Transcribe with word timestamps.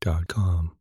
calmhistory.com 0.00 0.72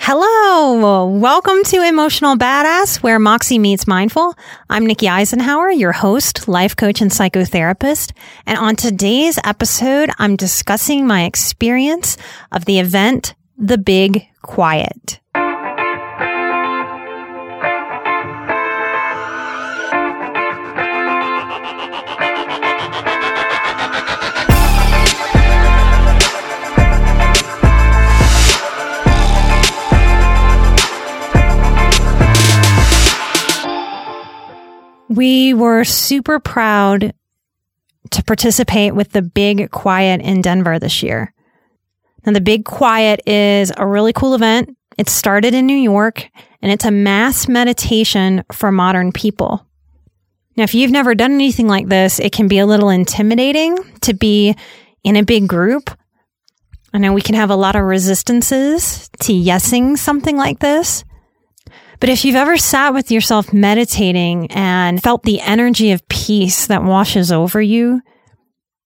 Hello, 0.00 1.06
welcome 1.06 1.62
to 1.64 1.82
Emotional 1.82 2.36
Badass, 2.36 3.02
where 3.02 3.18
Moxie 3.18 3.58
meets 3.58 3.86
mindful. 3.86 4.34
I'm 4.70 4.86
Nikki 4.86 5.06
Eisenhauer, 5.06 5.76
your 5.76 5.92
host, 5.92 6.46
life 6.48 6.76
coach, 6.76 7.00
and 7.00 7.10
psychotherapist. 7.10 8.12
And 8.46 8.58
on 8.58 8.76
today's 8.76 9.38
episode, 9.44 10.08
I'm 10.18 10.36
discussing 10.36 11.06
my 11.06 11.24
experience 11.24 12.16
of 12.52 12.64
the 12.64 12.78
event, 12.78 13.34
The 13.58 13.76
Big 13.76 14.24
Quiet. 14.40 15.20
We 35.08 35.54
were 35.54 35.84
super 35.84 36.38
proud 36.38 37.14
to 38.10 38.24
participate 38.24 38.94
with 38.94 39.12
the 39.12 39.22
Big 39.22 39.70
Quiet 39.70 40.20
in 40.20 40.42
Denver 40.42 40.78
this 40.78 41.02
year. 41.02 41.32
Now, 42.26 42.32
the 42.32 42.40
Big 42.40 42.64
Quiet 42.64 43.20
is 43.26 43.72
a 43.76 43.86
really 43.86 44.12
cool 44.12 44.34
event. 44.34 44.76
It 44.98 45.08
started 45.08 45.54
in 45.54 45.66
New 45.66 45.76
York 45.76 46.28
and 46.60 46.72
it's 46.72 46.84
a 46.84 46.90
mass 46.90 47.48
meditation 47.48 48.44
for 48.52 48.72
modern 48.72 49.12
people. 49.12 49.64
Now, 50.56 50.64
if 50.64 50.74
you've 50.74 50.90
never 50.90 51.14
done 51.14 51.32
anything 51.32 51.68
like 51.68 51.88
this, 51.88 52.18
it 52.18 52.32
can 52.32 52.48
be 52.48 52.58
a 52.58 52.66
little 52.66 52.90
intimidating 52.90 53.78
to 54.00 54.12
be 54.12 54.56
in 55.04 55.16
a 55.16 55.22
big 55.22 55.46
group. 55.46 55.96
I 56.92 56.98
know 56.98 57.12
we 57.12 57.22
can 57.22 57.36
have 57.36 57.50
a 57.50 57.56
lot 57.56 57.76
of 57.76 57.84
resistances 57.84 59.08
to 59.20 59.32
yesing 59.32 59.96
something 59.96 60.36
like 60.36 60.58
this. 60.58 61.04
But 62.00 62.10
if 62.10 62.24
you've 62.24 62.36
ever 62.36 62.56
sat 62.56 62.94
with 62.94 63.10
yourself 63.10 63.52
meditating 63.52 64.52
and 64.52 65.02
felt 65.02 65.24
the 65.24 65.40
energy 65.40 65.90
of 65.90 66.08
peace 66.08 66.66
that 66.66 66.84
washes 66.84 67.32
over 67.32 67.60
you, 67.60 68.00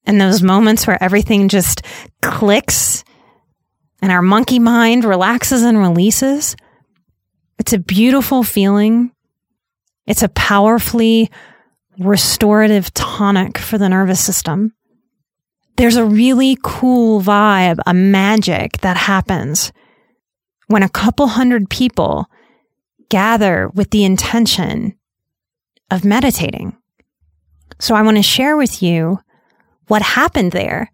and 0.04 0.20
those 0.20 0.42
moments 0.42 0.86
where 0.86 1.02
everything 1.02 1.48
just 1.48 1.82
clicks 2.22 3.04
and 4.00 4.10
our 4.10 4.22
monkey 4.22 4.58
mind 4.58 5.04
relaxes 5.04 5.62
and 5.62 5.78
releases, 5.78 6.56
it's 7.58 7.72
a 7.72 7.78
beautiful 7.78 8.42
feeling. 8.42 9.12
It's 10.06 10.22
a 10.22 10.28
powerfully 10.30 11.30
restorative 11.98 12.92
tonic 12.94 13.58
for 13.58 13.78
the 13.78 13.88
nervous 13.88 14.20
system. 14.20 14.74
There's 15.76 15.96
a 15.96 16.04
really 16.04 16.58
cool 16.62 17.20
vibe, 17.22 17.78
a 17.86 17.94
magic 17.94 18.78
that 18.78 18.96
happens 18.96 19.72
when 20.66 20.82
a 20.82 20.88
couple 20.88 21.28
hundred 21.28 21.70
people 21.70 22.26
gather 23.12 23.68
with 23.74 23.90
the 23.90 24.04
intention 24.04 24.94
of 25.90 26.02
meditating. 26.02 26.74
So 27.78 27.94
I 27.94 28.00
want 28.00 28.16
to 28.16 28.22
share 28.22 28.56
with 28.56 28.82
you 28.82 29.18
what 29.86 30.00
happened 30.00 30.52
there 30.52 30.90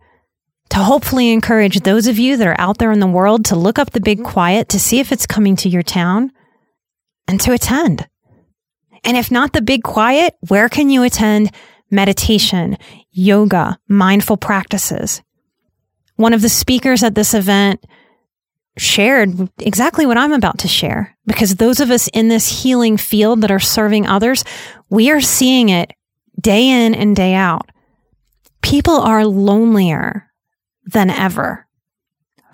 to 0.70 0.78
hopefully 0.78 1.30
encourage 1.30 1.78
those 1.78 2.08
of 2.08 2.18
you 2.18 2.36
that 2.36 2.48
are 2.48 2.60
out 2.60 2.78
there 2.78 2.90
in 2.90 2.98
the 2.98 3.06
world 3.06 3.44
to 3.44 3.56
look 3.56 3.78
up 3.78 3.92
the 3.92 4.00
big 4.00 4.24
quiet 4.24 4.68
to 4.70 4.80
see 4.80 4.98
if 4.98 5.12
it's 5.12 5.26
coming 5.26 5.54
to 5.54 5.68
your 5.68 5.84
town 5.84 6.32
and 7.28 7.40
to 7.42 7.52
attend. 7.52 8.08
And 9.04 9.16
if 9.16 9.30
not 9.30 9.52
the 9.52 9.62
big 9.62 9.84
quiet, 9.84 10.34
where 10.48 10.68
can 10.68 10.90
you 10.90 11.04
attend 11.04 11.52
meditation, 11.88 12.78
yoga, 13.12 13.78
mindful 13.86 14.38
practices? 14.38 15.22
One 16.16 16.32
of 16.32 16.42
the 16.42 16.48
speakers 16.48 17.04
at 17.04 17.14
this 17.14 17.32
event 17.32 17.84
shared 18.78 19.50
exactly 19.58 20.06
what 20.06 20.16
I'm 20.16 20.32
about 20.32 20.58
to 20.58 20.68
share 20.68 21.16
because 21.26 21.56
those 21.56 21.80
of 21.80 21.90
us 21.90 22.08
in 22.08 22.28
this 22.28 22.62
healing 22.62 22.96
field 22.96 23.42
that 23.42 23.50
are 23.50 23.58
serving 23.58 24.06
others, 24.06 24.44
we 24.88 25.10
are 25.10 25.20
seeing 25.20 25.68
it 25.68 25.92
day 26.40 26.68
in 26.68 26.94
and 26.94 27.14
day 27.14 27.34
out. 27.34 27.70
People 28.62 28.94
are 28.94 29.26
lonelier 29.26 30.30
than 30.84 31.10
ever. 31.10 31.66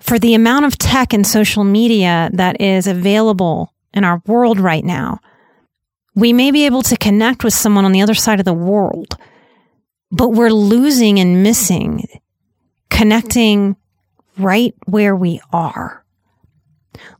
For 0.01 0.19
the 0.19 0.33
amount 0.33 0.65
of 0.65 0.77
tech 0.77 1.13
and 1.13 1.25
social 1.25 1.63
media 1.63 2.29
that 2.33 2.61
is 2.61 2.87
available 2.87 3.73
in 3.93 4.03
our 4.03 4.21
world 4.27 4.59
right 4.59 4.83
now, 4.83 5.19
we 6.15 6.31
may 6.31 6.51
be 6.51 6.65
able 6.65 6.83
to 6.83 6.97
connect 6.97 7.43
with 7.43 7.53
someone 7.53 7.85
on 7.85 7.91
the 7.91 8.01
other 8.01 8.13
side 8.13 8.39
of 8.39 8.45
the 8.45 8.53
world, 8.53 9.17
but 10.11 10.29
we're 10.29 10.51
losing 10.51 11.19
and 11.19 11.43
missing 11.43 12.03
connecting 12.95 13.75
right 14.37 14.73
where 14.85 15.15
we 15.15 15.41
are. 15.51 16.04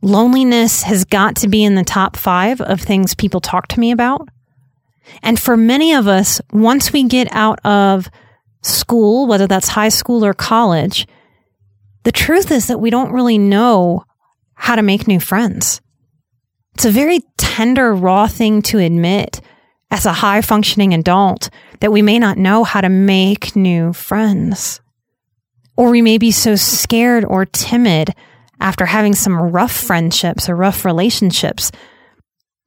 Loneliness 0.02 0.82
has 0.82 1.04
got 1.04 1.36
to 1.36 1.48
be 1.48 1.64
in 1.64 1.74
the 1.74 1.84
top 1.84 2.16
five 2.16 2.60
of 2.60 2.80
things 2.80 3.14
people 3.14 3.40
talk 3.40 3.68
to 3.68 3.80
me 3.80 3.90
about. 3.90 4.28
And 5.22 5.38
for 5.38 5.56
many 5.56 5.94
of 5.94 6.08
us, 6.08 6.40
once 6.52 6.92
we 6.92 7.04
get 7.04 7.28
out 7.30 7.64
of 7.64 8.08
school, 8.62 9.26
whether 9.26 9.46
that's 9.46 9.68
high 9.68 9.88
school 9.88 10.24
or 10.24 10.34
college, 10.34 11.06
the 12.04 12.12
truth 12.12 12.50
is 12.50 12.66
that 12.66 12.80
we 12.80 12.90
don't 12.90 13.12
really 13.12 13.38
know 13.38 14.04
how 14.54 14.76
to 14.76 14.82
make 14.82 15.06
new 15.06 15.20
friends. 15.20 15.80
It's 16.74 16.84
a 16.84 16.90
very 16.90 17.20
tender, 17.36 17.94
raw 17.94 18.26
thing 18.26 18.62
to 18.62 18.78
admit 18.78 19.40
as 19.90 20.06
a 20.06 20.12
high 20.12 20.40
functioning 20.40 20.92
adult 20.92 21.48
that 21.80 21.92
we 21.92 22.02
may 22.02 22.18
not 22.18 22.38
know 22.38 22.64
how 22.64 22.80
to 22.80 22.88
make 22.88 23.56
new 23.56 23.92
friends. 23.92 24.80
Or 25.76 25.90
we 25.90 26.02
may 26.02 26.18
be 26.18 26.30
so 26.30 26.56
scared 26.56 27.24
or 27.24 27.46
timid 27.46 28.14
after 28.60 28.86
having 28.86 29.14
some 29.14 29.36
rough 29.36 29.72
friendships 29.72 30.48
or 30.48 30.56
rough 30.56 30.84
relationships 30.84 31.70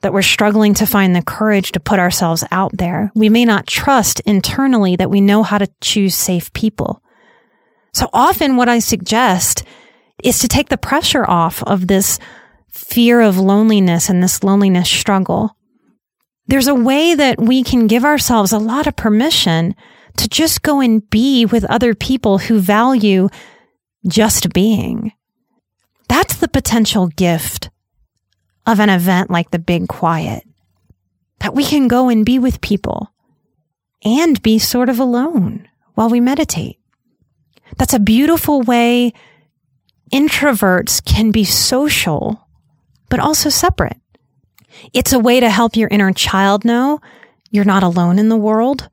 that 0.01 0.13
we're 0.13 0.22
struggling 0.22 0.73
to 0.75 0.85
find 0.85 1.16
the 1.16 1.22
courage 1.22 1.73
to 1.73 1.79
put 1.79 2.00
ourselves 2.00 2.44
out 2.51 2.72
there. 2.77 3.11
We 3.16 3.29
may 3.29 3.44
not 3.44 3.67
trust 3.67 4.22
internally 4.22 4.95
that 4.95 5.09
we 5.09 5.19
know 5.19 5.44
how 5.44 5.57
to 5.57 5.67
choose 5.81 6.16
safe 6.16 6.53
people. 6.53 7.03
So 7.94 8.09
often 8.13 8.55
what 8.55 8.69
I 8.69 8.79
suggest 8.79 9.63
is 10.24 10.39
to 10.39 10.47
take 10.47 10.69
the 10.69 10.77
pressure 10.77 11.25
off 11.30 11.63
of 11.63 11.88
this 11.88 12.19
fear 12.69 13.19
of 13.19 13.38
loneliness 13.38 14.09
and 14.09 14.24
this 14.24 14.44
loneliness 14.44 14.89
struggle. 14.89 15.56
There's 16.47 16.68
a 16.68 16.75
way 16.75 17.13
that 17.13 17.39
we 17.39 17.63
can 17.63 17.88
give 17.88 18.06
ourselves 18.06 18.51
a 18.51 18.57
lot 18.57 18.88
of 18.88 18.95
permission 18.95 19.75
to 20.18 20.27
just 20.27 20.62
go 20.62 20.80
and 20.80 21.07
be 21.09 21.45
with 21.45 21.63
other 21.65 21.94
people 21.94 22.38
who 22.38 22.59
value 22.59 23.30
just 24.07 24.53
being. 24.53 25.12
That's 26.09 26.35
the 26.35 26.47
potential 26.47 27.07
gift 27.07 27.69
of 28.65 28.79
an 28.79 28.89
event 28.89 29.29
like 29.29 29.51
the 29.51 29.59
Big 29.59 29.88
Quiet. 29.88 30.44
That 31.39 31.56
we 31.56 31.63
can 31.63 31.88
go 31.88 32.09
and 32.09 32.25
be 32.25 32.38
with 32.39 32.59
people 32.59 33.13
and 34.03 34.41
be 34.41 34.59
sort 34.59 34.89
of 34.89 35.00
alone 35.00 35.69
while 35.94 36.09
we 36.09 36.19
meditate. 36.19 36.77
That's 37.77 37.94
a 37.94 38.00
beautiful 38.00 38.61
way 38.61 39.13
introverts 40.11 41.06
can 41.06 41.31
be 41.31 41.45
social, 41.45 42.47
but 43.09 43.19
also 43.19 43.50
separate. 43.50 43.97
It's 44.94 45.13
a 45.13 45.19
way 45.19 45.39
to 45.39 45.50
help 45.50 45.75
your 45.75 45.88
inner 45.89 46.11
child 46.11 46.65
know 46.65 47.00
you're 47.51 47.65
not 47.65 47.83
alone 47.83 48.19
in 48.19 48.29
the 48.29 48.38
world. 48.38 48.89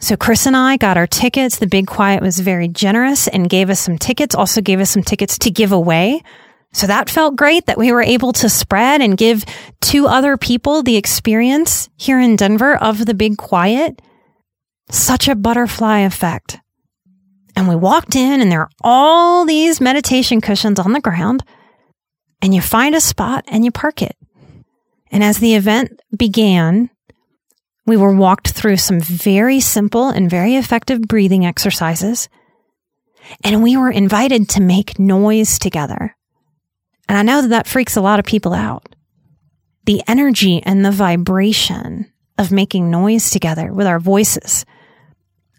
So 0.00 0.16
Chris 0.16 0.46
and 0.46 0.56
I 0.56 0.76
got 0.76 0.96
our 0.96 1.06
tickets. 1.06 1.58
The 1.58 1.66
Big 1.66 1.86
Quiet 1.86 2.22
was 2.22 2.38
very 2.38 2.68
generous 2.68 3.26
and 3.26 3.50
gave 3.50 3.68
us 3.68 3.80
some 3.80 3.98
tickets, 3.98 4.34
also 4.34 4.60
gave 4.60 4.80
us 4.80 4.90
some 4.90 5.02
tickets 5.02 5.38
to 5.38 5.50
give 5.50 5.72
away. 5.72 6.22
So 6.72 6.86
that 6.86 7.10
felt 7.10 7.36
great 7.36 7.66
that 7.66 7.78
we 7.78 7.92
were 7.92 8.02
able 8.02 8.32
to 8.34 8.48
spread 8.48 9.00
and 9.00 9.16
give 9.16 9.44
two 9.80 10.06
other 10.06 10.36
people 10.36 10.82
the 10.82 10.96
experience 10.96 11.88
here 11.96 12.20
in 12.20 12.36
Denver 12.36 12.76
of 12.76 13.06
the 13.06 13.14
Big 13.14 13.38
Quiet. 13.38 14.00
Such 14.90 15.28
a 15.28 15.34
butterfly 15.34 16.00
effect. 16.00 16.58
And 17.56 17.68
we 17.68 17.74
walked 17.74 18.14
in 18.14 18.40
and 18.40 18.52
there 18.52 18.62
are 18.62 18.70
all 18.82 19.44
these 19.44 19.80
meditation 19.80 20.40
cushions 20.40 20.78
on 20.78 20.92
the 20.92 21.00
ground 21.00 21.42
and 22.40 22.54
you 22.54 22.60
find 22.60 22.94
a 22.94 23.00
spot 23.00 23.44
and 23.48 23.64
you 23.64 23.72
park 23.72 24.00
it. 24.00 24.16
And 25.10 25.24
as 25.24 25.38
the 25.38 25.54
event 25.54 26.00
began, 26.16 26.90
we 27.88 27.96
were 27.96 28.14
walked 28.14 28.50
through 28.50 28.76
some 28.76 29.00
very 29.00 29.60
simple 29.60 30.08
and 30.10 30.28
very 30.28 30.56
effective 30.56 31.00
breathing 31.00 31.46
exercises. 31.46 32.28
And 33.42 33.62
we 33.62 33.78
were 33.78 33.90
invited 33.90 34.50
to 34.50 34.62
make 34.62 34.98
noise 34.98 35.58
together. 35.58 36.14
And 37.08 37.16
I 37.16 37.22
know 37.22 37.40
that 37.40 37.48
that 37.48 37.66
freaks 37.66 37.96
a 37.96 38.02
lot 38.02 38.18
of 38.18 38.26
people 38.26 38.52
out. 38.52 38.94
The 39.84 40.02
energy 40.06 40.62
and 40.62 40.84
the 40.84 40.90
vibration 40.90 42.12
of 42.36 42.52
making 42.52 42.90
noise 42.90 43.30
together 43.30 43.72
with 43.72 43.86
our 43.86 43.98
voices, 43.98 44.66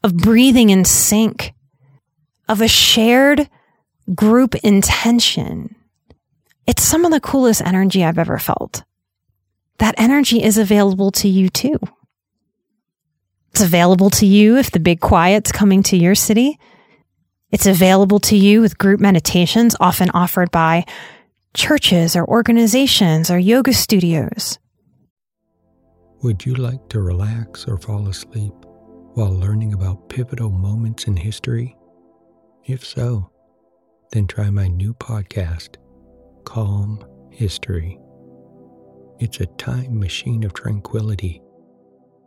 of 0.04 0.16
breathing 0.16 0.70
in 0.70 0.86
sync, 0.86 1.54
of 2.48 2.62
a 2.62 2.68
shared 2.68 3.50
group 4.14 4.54
intention. 4.56 5.76
It's 6.68 6.84
some 6.84 7.06
of 7.06 7.12
the 7.12 7.20
coolest 7.20 7.62
energy 7.62 8.04
I've 8.04 8.20
ever 8.20 8.38
felt. 8.38 8.84
That 9.80 9.96
energy 9.98 10.44
is 10.44 10.60
available 10.60 11.10
to 11.14 11.28
you 11.28 11.50
too. 11.50 11.80
It's 13.60 13.68
available 13.68 14.10
to 14.12 14.26
you 14.26 14.56
if 14.56 14.72
the 14.72 14.80
big 14.80 15.02
quiet's 15.02 15.52
coming 15.52 15.84
to 15.84 15.98
your 15.98 16.16
city. 16.16 16.58
It's 17.52 17.66
available 17.66 18.22
to 18.22 18.38
you 18.38 18.62
with 18.62 18.78
group 18.78 19.02
meditations 19.02 19.76
often 19.82 20.10
offered 20.12 20.50
by 20.50 20.86
churches 21.54 22.16
or 22.16 22.26
organizations 22.26 23.30
or 23.30 23.38
yoga 23.38 23.74
studios. 23.74 24.60
Would 26.24 26.46
you 26.46 26.56
like 26.56 26.88
to 26.88 27.02
relax 27.02 27.68
or 27.68 27.78
fall 27.78 28.08
asleep 28.08 28.54
while 29.16 29.38
learning 29.38 29.74
about 29.74 30.08
pivotal 30.08 30.52
moments 30.52 31.04
in 31.04 31.18
history? 31.18 31.76
If 32.64 32.86
so, 32.86 33.30
then 34.14 34.26
try 34.26 34.50
my 34.52 34.70
new 34.70 34.94
podcast, 34.94 35.76
Calm 36.46 37.04
History. 37.30 38.00
It's 39.20 39.42
a 39.42 39.48
time 39.58 40.00
machine 40.00 40.46
of 40.46 40.54
tranquility 40.54 41.42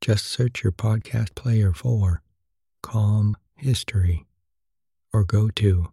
Just 0.00 0.26
search 0.26 0.62
your 0.62 0.72
podcast 0.72 1.34
player 1.34 1.72
for 1.72 2.22
Calm 2.82 3.36
History 3.56 4.26
or 5.12 5.24
go 5.24 5.48
to 5.50 5.88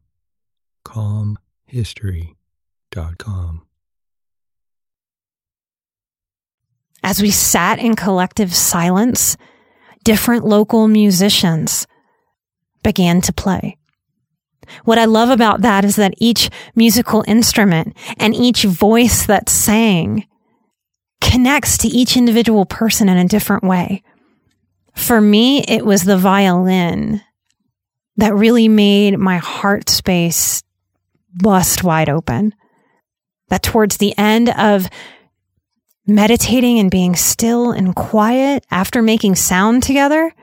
calmhistory.com. 0.85 3.61
As 7.03 7.21
we 7.21 7.31
sat 7.31 7.79
in 7.79 7.95
collective 7.95 8.53
silence, 8.53 9.37
different 10.03 10.45
local 10.45 10.87
musicians 10.87 11.87
began 12.83 13.21
to 13.21 13.33
play. 13.33 13.77
What 14.83 14.97
I 14.97 15.05
love 15.05 15.29
about 15.29 15.61
that 15.61 15.85
is 15.85 15.95
that 15.97 16.15
each 16.17 16.49
musical 16.75 17.23
instrument 17.27 17.95
and 18.17 18.33
each 18.33 18.63
voice 18.63 19.25
that 19.25 19.49
sang 19.49 20.25
connects 21.25 21.79
to 21.79 21.87
each 21.87 22.15
individual 22.15 22.65
person 22.65 23.09
in 23.09 23.17
a 23.17 23.27
different 23.27 23.63
way. 23.63 24.03
For 24.93 25.19
me, 25.19 25.63
it 25.67 25.85
was 25.85 26.03
the 26.03 26.17
violin 26.17 27.21
that 28.17 28.35
really 28.35 28.67
made 28.67 29.17
my 29.17 29.37
heart 29.37 29.89
space 29.89 30.63
bust 31.33 31.83
wide 31.83 32.09
open. 32.09 32.53
That 33.49 33.63
towards 33.63 33.97
the 33.97 34.17
end 34.17 34.49
of 34.49 34.87
meditating 36.07 36.79
and 36.79 36.89
being 36.89 37.15
still 37.15 37.71
and 37.71 37.95
quiet 37.95 38.65
after 38.71 39.01
making 39.01 39.35
sound 39.35 39.83
together, 39.83 40.33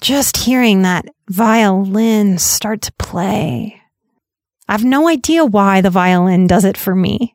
just 0.00 0.36
hearing 0.36 0.82
that 0.82 1.06
violin 1.28 2.38
start 2.38 2.82
to 2.82 2.92
play. 2.92 3.80
I 4.68 4.72
have 4.72 4.84
no 4.84 5.08
idea 5.08 5.44
why 5.44 5.80
the 5.80 5.90
violin 5.90 6.46
does 6.46 6.64
it 6.64 6.76
for 6.76 6.94
me, 6.94 7.34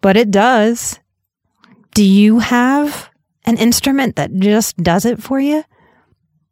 but 0.00 0.16
it 0.16 0.30
does. 0.30 0.98
Do 1.94 2.04
you 2.04 2.38
have 2.38 3.10
an 3.44 3.58
instrument 3.58 4.16
that 4.16 4.34
just 4.34 4.76
does 4.78 5.04
it 5.04 5.22
for 5.22 5.38
you? 5.38 5.64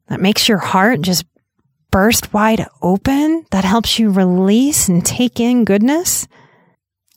That 0.09 0.21
makes 0.21 0.49
your 0.49 0.59
heart 0.59 1.01
just 1.01 1.25
burst 1.91 2.33
wide 2.33 2.67
open? 2.83 3.47
That 3.51 3.65
helps 3.65 3.99
you 3.99 4.11
release 4.11 4.89
and 4.89 5.05
take 5.05 5.41
in 5.41 5.65
goodness? 5.65 6.27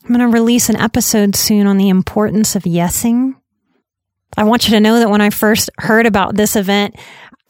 I'm 0.02 0.08
going 0.08 0.20
to 0.20 0.38
release 0.38 0.68
an 0.68 0.76
episode 0.76 1.34
soon 1.34 1.66
on 1.66 1.76
the 1.76 1.88
importance 1.88 2.56
of 2.56 2.64
yesing. 2.64 3.34
I 4.36 4.44
want 4.44 4.66
you 4.66 4.74
to 4.74 4.80
know 4.80 4.98
that 4.98 5.10
when 5.10 5.20
I 5.20 5.30
first 5.30 5.70
heard 5.78 6.06
about 6.06 6.34
this 6.34 6.56
event, 6.56 6.96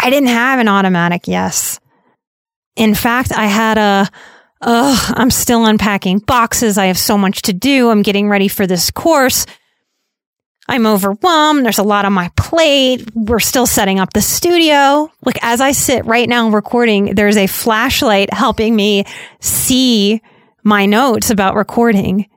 I 0.00 0.10
didn't 0.10 0.28
have 0.28 0.58
an 0.58 0.68
automatic 0.68 1.26
yes. 1.26 1.80
In 2.76 2.94
fact, 2.94 3.32
I 3.32 3.46
had 3.46 3.78
a, 3.78 4.08
oh, 4.60 5.12
I'm 5.14 5.30
still 5.30 5.64
unpacking 5.64 6.18
boxes. 6.18 6.78
I 6.78 6.86
have 6.86 6.98
so 6.98 7.16
much 7.16 7.42
to 7.42 7.52
do. 7.52 7.90
I'm 7.90 8.02
getting 8.02 8.28
ready 8.28 8.48
for 8.48 8.66
this 8.66 8.90
course. 8.90 9.46
I'm 10.66 10.86
overwhelmed. 10.86 11.64
There's 11.64 11.78
a 11.78 11.82
lot 11.82 12.04
on 12.04 12.12
my 12.12 12.30
plate. 12.36 13.04
We're 13.14 13.40
still 13.40 13.66
setting 13.66 14.00
up 14.00 14.12
the 14.12 14.22
studio. 14.22 15.10
Like 15.24 15.38
as 15.42 15.60
I 15.60 15.72
sit 15.72 16.06
right 16.06 16.28
now 16.28 16.48
recording, 16.48 17.14
there's 17.14 17.36
a 17.36 17.46
flashlight 17.46 18.32
helping 18.32 18.74
me 18.74 19.04
see 19.40 20.22
my 20.62 20.86
notes 20.86 21.30
about 21.30 21.54
recording. 21.54 22.28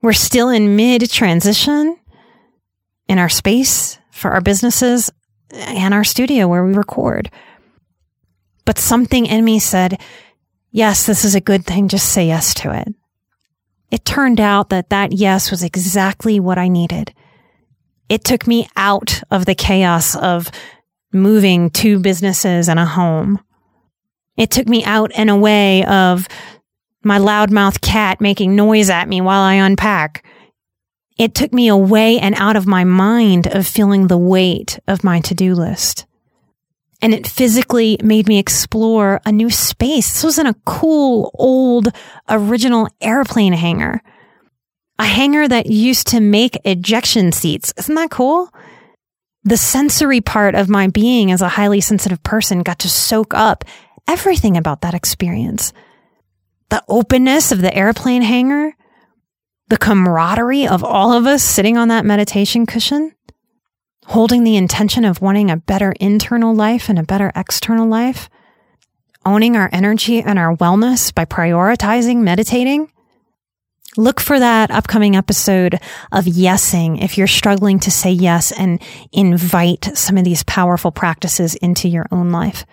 We're 0.00 0.14
still 0.14 0.48
in 0.48 0.76
mid 0.76 1.10
transition 1.10 1.98
in 3.08 3.18
our 3.18 3.28
space 3.28 3.98
for 4.10 4.30
our 4.30 4.40
businesses 4.40 5.10
and 5.50 5.92
our 5.92 6.04
studio 6.04 6.48
where 6.48 6.64
we 6.64 6.72
record. 6.72 7.30
But 8.64 8.78
something 8.78 9.26
in 9.26 9.44
me 9.44 9.58
said, 9.58 10.00
yes, 10.70 11.04
this 11.04 11.26
is 11.26 11.34
a 11.34 11.40
good 11.42 11.66
thing. 11.66 11.88
Just 11.88 12.10
say 12.10 12.26
yes 12.26 12.54
to 12.54 12.74
it. 12.74 12.88
It 13.90 14.06
turned 14.06 14.40
out 14.40 14.70
that 14.70 14.88
that 14.88 15.12
yes 15.12 15.50
was 15.50 15.62
exactly 15.62 16.40
what 16.40 16.56
I 16.56 16.68
needed 16.68 17.12
it 18.08 18.24
took 18.24 18.46
me 18.46 18.68
out 18.76 19.22
of 19.30 19.46
the 19.46 19.54
chaos 19.54 20.14
of 20.16 20.50
moving 21.12 21.70
two 21.70 21.98
businesses 21.98 22.68
and 22.68 22.78
a 22.78 22.84
home. 22.84 23.40
It 24.36 24.50
took 24.50 24.66
me 24.66 24.84
out 24.84 25.12
and 25.14 25.30
away 25.30 25.84
of 25.84 26.28
my 27.02 27.18
loudmouth 27.18 27.80
cat 27.80 28.20
making 28.20 28.56
noise 28.56 28.90
at 28.90 29.08
me 29.08 29.20
while 29.20 29.42
I 29.42 29.54
unpack. 29.54 30.24
It 31.18 31.34
took 31.34 31.52
me 31.52 31.68
away 31.68 32.18
and 32.18 32.34
out 32.34 32.56
of 32.56 32.66
my 32.66 32.82
mind 32.82 33.46
of 33.46 33.66
feeling 33.66 34.08
the 34.08 34.18
weight 34.18 34.80
of 34.88 35.04
my 35.04 35.20
to 35.20 35.34
do 35.34 35.54
list. 35.54 36.06
And 37.00 37.14
it 37.14 37.26
physically 37.26 37.98
made 38.02 38.26
me 38.26 38.38
explore 38.38 39.20
a 39.24 39.30
new 39.30 39.50
space. 39.50 40.12
This 40.12 40.24
was 40.24 40.38
in 40.38 40.46
a 40.46 40.56
cool, 40.64 41.30
old, 41.34 41.88
original 42.28 42.88
airplane 43.00 43.52
hangar 43.52 44.02
a 44.98 45.04
hangar 45.04 45.46
that 45.48 45.66
used 45.66 46.08
to 46.08 46.20
make 46.20 46.58
ejection 46.64 47.32
seats. 47.32 47.72
Isn't 47.76 47.94
that 47.96 48.10
cool? 48.10 48.52
The 49.42 49.56
sensory 49.56 50.20
part 50.20 50.54
of 50.54 50.68
my 50.68 50.86
being 50.88 51.30
as 51.30 51.42
a 51.42 51.48
highly 51.48 51.80
sensitive 51.80 52.22
person 52.22 52.62
got 52.62 52.78
to 52.80 52.88
soak 52.88 53.34
up 53.34 53.64
everything 54.06 54.56
about 54.56 54.82
that 54.82 54.94
experience. 54.94 55.72
The 56.70 56.82
openness 56.88 57.52
of 57.52 57.60
the 57.60 57.74
airplane 57.74 58.22
hangar, 58.22 58.74
the 59.68 59.76
camaraderie 59.76 60.66
of 60.66 60.84
all 60.84 61.12
of 61.12 61.26
us 61.26 61.42
sitting 61.42 61.76
on 61.76 61.88
that 61.88 62.06
meditation 62.06 62.64
cushion, 62.64 63.14
holding 64.06 64.44
the 64.44 64.56
intention 64.56 65.04
of 65.04 65.20
wanting 65.20 65.50
a 65.50 65.56
better 65.56 65.92
internal 66.00 66.54
life 66.54 66.88
and 66.88 66.98
a 66.98 67.04
better 67.04 67.32
external 67.34 67.88
life, 67.88 68.30
owning 69.26 69.56
our 69.56 69.68
energy 69.72 70.20
and 70.20 70.38
our 70.38 70.56
wellness 70.56 71.14
by 71.14 71.24
prioritizing 71.24 72.18
meditating 72.18 72.90
Look 73.96 74.18
for 74.18 74.40
that 74.40 74.72
upcoming 74.72 75.14
episode 75.14 75.74
of 76.10 76.24
yesing 76.24 77.02
if 77.02 77.16
you're 77.16 77.28
struggling 77.28 77.78
to 77.80 77.92
say 77.92 78.10
yes 78.10 78.50
and 78.50 78.82
invite 79.12 79.96
some 79.96 80.18
of 80.18 80.24
these 80.24 80.42
powerful 80.42 80.90
practices 80.90 81.54
into 81.54 81.88
your 81.88 82.06
own 82.10 82.30
life. 82.30 82.66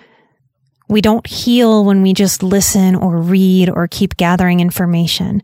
We 0.90 1.00
don't 1.00 1.28
heal 1.28 1.86
when 1.86 2.02
we 2.02 2.14
just 2.14 2.42
listen 2.42 2.96
or 2.96 3.22
read 3.22 3.70
or 3.70 3.88
keep 3.88 4.18
gathering 4.18 4.60
information. 4.62 5.44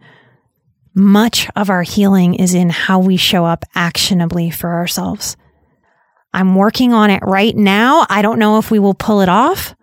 Much 0.96 1.48
of 1.56 1.70
our 1.70 1.84
healing 1.84 2.34
is 2.34 2.56
in 2.56 2.72
how 2.72 2.98
we 3.00 3.16
show 3.16 3.46
up 3.46 3.64
actionably 3.76 4.50
for 4.50 4.74
ourselves. 4.74 5.38
I'm 6.34 6.56
working 6.56 6.92
on 6.92 7.12
it 7.12 7.22
right 7.24 7.56
now. 7.56 8.08
I 8.10 8.24
don't 8.24 8.40
know 8.40 8.58
if 8.58 8.72
we 8.72 8.80
will 8.80 8.96
pull 8.96 9.22
it 9.22 9.30
off, 9.30 9.76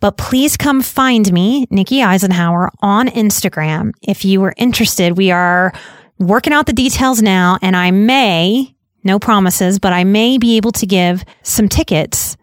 but 0.00 0.16
please 0.16 0.56
come 0.56 0.82
find 0.82 1.32
me, 1.32 1.66
Nikki 1.70 1.98
Eisenhauer, 1.98 2.70
on 2.80 3.08
Instagram 3.08 3.92
if 4.02 4.24
you 4.24 4.42
are 4.44 4.54
interested. 4.56 5.16
We 5.16 5.30
are 5.30 5.72
working 6.18 6.52
out 6.52 6.66
the 6.66 6.72
details 6.72 7.20
now, 7.22 7.58
and 7.62 7.76
I 7.76 7.90
may, 7.90 8.74
no 9.04 9.18
promises, 9.18 9.78
but 9.78 9.92
I 9.92 10.04
may 10.04 10.38
be 10.38 10.56
able 10.56 10.72
to 10.72 10.86
give 10.86 11.24
some 11.42 11.68
tickets 11.68 12.36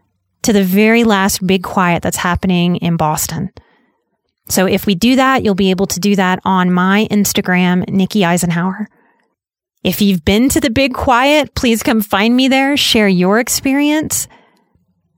to 0.44 0.54
the 0.54 0.64
very 0.64 1.04
last 1.04 1.46
big 1.46 1.64
quiet 1.64 2.04
that's 2.04 2.18
happening 2.18 2.76
in 2.78 2.98
Boston. 2.98 3.52
So 4.48 4.68
if 4.68 4.86
we 4.86 4.94
do 4.94 5.16
that, 5.16 5.44
you'll 5.44 5.56
be 5.56 5.72
able 5.72 5.88
to 5.88 6.00
do 6.00 6.16
that 6.18 6.40
on 6.46 6.72
my 6.72 7.08
Instagram, 7.10 7.88
Nikki 7.90 8.20
Eisenhauer. 8.20 8.86
If 9.84 10.02
you've 10.02 10.26
been 10.26 10.50
to 10.50 10.60
the 10.60 10.70
big 10.70 10.94
quiet, 10.94 11.56
please 11.56 11.84
come 11.84 12.02
find 12.02 12.36
me 12.36 12.48
there, 12.48 12.78
share 12.78 13.08
your 13.08 13.40
experience. 13.40 14.28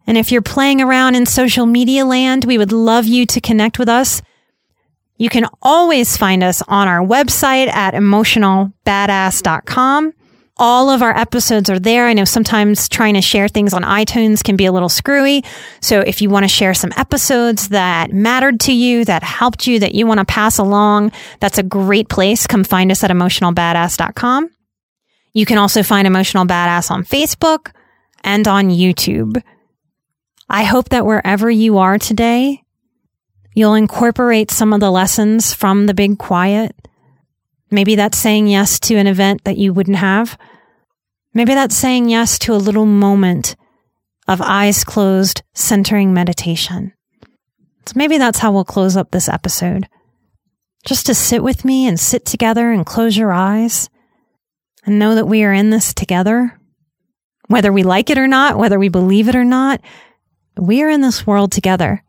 And 0.08 0.18
if 0.18 0.32
you're 0.32 0.42
playing 0.42 0.82
around 0.82 1.16
in 1.16 1.26
social 1.26 1.66
media 1.66 2.06
land, 2.06 2.46
we 2.46 2.58
would 2.58 2.72
love 2.72 3.06
you 3.06 3.26
to 3.28 3.42
connect 3.42 3.78
with 3.78 3.90
us. 3.90 4.22
You 5.18 5.28
can 5.30 5.48
always 5.62 6.16
find 6.16 6.42
us 6.44 6.64
on 6.68 6.88
our 6.88 7.06
website 7.06 7.68
at 7.68 7.94
emotionalbadass.com. 7.94 10.14
All 10.60 10.90
of 10.90 11.04
our 11.04 11.16
episodes 11.16 11.70
are 11.70 11.78
there. 11.78 12.08
I 12.08 12.14
know 12.14 12.26
sometimes 12.26 12.90
trying 12.90 13.14
to 13.14 13.22
share 13.22 13.48
things 13.48 13.74
on 13.74 13.84
iTunes 13.84 14.44
can 14.44 14.56
be 14.56 14.66
a 14.66 14.72
little 14.72 14.90
screwy. 14.90 15.44
So 15.82 16.00
if 16.00 16.20
you 16.22 16.32
want 16.32 16.46
to 16.46 16.50
share 16.50 16.74
some 16.74 16.92
episodes 16.98 17.70
that 17.70 18.12
mattered 18.12 18.60
to 18.62 18.74
you, 18.74 19.06
that 19.06 19.22
helped 19.22 19.68
you, 19.68 19.78
that 19.80 19.94
you 19.94 20.08
want 20.08 20.20
to 20.20 20.26
pass 20.26 20.58
along, 20.58 21.12
that's 21.40 21.60
a 21.60 21.64
great 21.64 22.10
place. 22.10 22.48
Come 22.48 22.64
find 22.64 22.92
us 22.92 23.04
at 23.04 23.12
emotionalbadass.com. 23.12 24.50
You 25.34 25.46
can 25.46 25.60
also 25.60 25.84
find 25.84 26.08
Emotional 26.08 26.46
Badass 26.46 26.90
on 26.90 27.04
Facebook 27.04 27.72
and 28.24 28.48
on 28.48 28.70
YouTube. 28.70 29.44
I 30.50 30.64
hope 30.64 30.90
that 30.90 31.06
wherever 31.06 31.50
you 31.50 31.78
are 31.78 31.98
today, 31.98 32.64
you'll 33.54 33.74
incorporate 33.74 34.52
some 34.52 34.74
of 34.74 34.80
the 34.80 34.92
lessons 34.92 35.54
from 35.54 35.86
the 35.86 35.94
big 35.94 36.18
quiet 36.18 36.76
Maybe 37.70 37.96
that's 37.96 38.18
saying 38.18 38.48
yes 38.48 38.80
to 38.82 38.96
an 38.96 39.08
event 39.08 39.44
that 39.44 39.58
you 39.58 39.74
wouldn't 39.74 39.98
have. 39.98 40.38
Maybe 41.34 41.54
that's 41.54 41.76
saying 41.76 42.10
yes 42.10 42.40
to 42.40 42.54
a 42.54 42.56
little 42.56 42.86
moment 42.86 43.56
of 44.28 44.42
eyes 44.42 44.84
closed, 44.84 45.42
centering 45.54 46.14
meditation. 46.14 46.94
So 47.86 47.94
maybe 47.96 48.18
that's 48.18 48.40
how 48.40 48.52
we'll 48.52 48.66
close 48.66 48.98
up 48.98 49.12
this 49.12 49.30
episode. 49.30 49.88
Just 50.86 51.06
to 51.08 51.14
sit 51.14 51.44
with 51.44 51.66
me 51.66 51.88
and 51.88 52.00
sit 52.00 52.26
together 52.26 52.72
and 52.72 52.86
close 52.86 53.18
your 53.18 53.34
eyes 53.34 53.90
and 54.86 55.00
know 55.00 55.16
that 55.16 55.28
we 55.28 55.44
are 55.44 55.54
in 55.54 55.70
this 55.70 55.94
together. 55.94 56.58
Whether 57.48 57.72
we 57.72 57.84
like 57.84 58.10
it 58.10 58.18
or 58.18 58.28
not, 58.28 58.58
whether 58.58 58.80
we 58.80 58.90
believe 58.90 59.30
it 59.30 59.36
or 59.36 59.46
not, 59.46 59.82
we 60.60 60.84
are 60.84 60.90
in 60.90 61.02
this 61.02 61.26
world 61.26 61.52
together. 61.52 62.04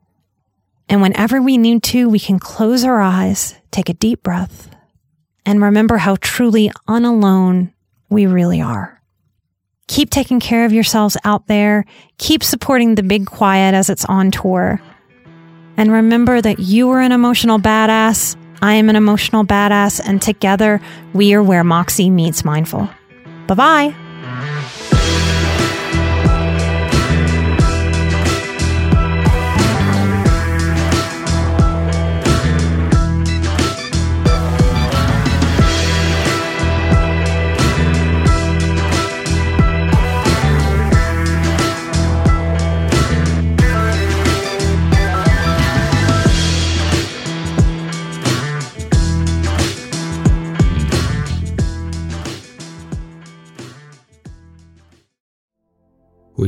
And 0.88 1.02
whenever 1.02 1.40
we 1.42 1.58
need 1.58 1.82
to, 1.84 2.08
we 2.08 2.18
can 2.18 2.38
close 2.38 2.84
our 2.84 3.00
eyes, 3.00 3.54
take 3.70 3.88
a 3.88 3.94
deep 3.94 4.22
breath, 4.22 4.70
and 5.44 5.62
remember 5.62 5.98
how 5.98 6.16
truly 6.20 6.70
unalone 6.88 7.72
we 8.08 8.26
really 8.26 8.60
are. 8.60 8.98
Keep 9.88 10.10
taking 10.10 10.38
care 10.38 10.66
of 10.66 10.72
yourselves 10.72 11.16
out 11.24 11.46
there. 11.46 11.86
Keep 12.18 12.44
supporting 12.44 12.94
the 12.94 13.02
big 13.02 13.26
quiet 13.26 13.74
as 13.74 13.88
it's 13.88 14.04
on 14.04 14.30
tour. 14.30 14.80
And 15.76 15.90
remember 15.90 16.40
that 16.40 16.58
you 16.58 16.90
are 16.90 17.00
an 17.00 17.12
emotional 17.12 17.58
badass. 17.58 18.36
I 18.60 18.74
am 18.74 18.90
an 18.90 18.96
emotional 18.96 19.44
badass. 19.44 20.00
And 20.04 20.20
together 20.20 20.80
we 21.14 21.32
are 21.32 21.42
where 21.42 21.64
Moxie 21.64 22.10
meets 22.10 22.44
mindful. 22.44 22.88
Bye 23.46 23.54
bye. 23.54 24.74